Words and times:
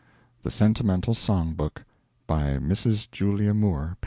The 0.41 0.49
Sentimental 0.49 1.13
Song 1.13 1.53
Book. 1.53 1.83
By 2.25 2.57
Mrs. 2.57 3.07
Julia 3.11 3.53
Moore, 3.53 3.97
p. 3.99 3.99